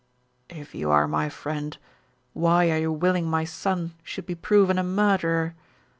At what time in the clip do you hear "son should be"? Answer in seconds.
3.43-4.33